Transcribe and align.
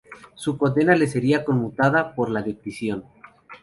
La 0.47 0.57
condena 0.57 0.95
le 0.95 1.05
sería 1.05 1.45
conmutada 1.45 2.15
por 2.15 2.31
la 2.31 2.41
de 2.41 2.55
prisión. 2.55 3.03